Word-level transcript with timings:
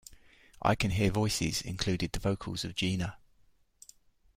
"I 0.63 0.73
Can 0.73 0.89
Hear 0.89 1.11
Voices" 1.11 1.61
included 1.61 2.11
the 2.13 2.19
vocals 2.19 2.65
of 2.65 2.73
Jina. 2.73 3.17